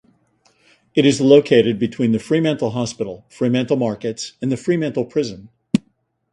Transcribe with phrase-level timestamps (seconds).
[0.95, 5.49] It is located between the Fremantle Hospital, Fremantle Markets and the Fremantle Prison.